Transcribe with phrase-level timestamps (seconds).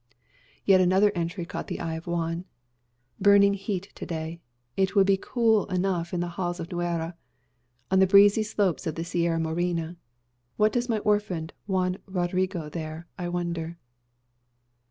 [0.65, 2.45] Yet another entry caught the eye of Juan.
[3.19, 4.39] "Burning heat to day.
[4.75, 7.15] It would be cool enough in the halls of Nuera,
[7.91, 9.97] on the breezy slope of the Sierra Morena.
[10.57, 13.77] What does my orphaned Juan Rodrigo there, I wonder?"